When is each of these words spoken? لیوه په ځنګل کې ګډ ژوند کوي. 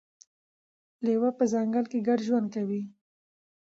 لیوه 1.05 1.29
په 1.37 1.43
ځنګل 1.53 1.85
کې 1.91 1.99
ګډ 2.07 2.19
ژوند 2.27 2.47
کوي. 2.55 2.81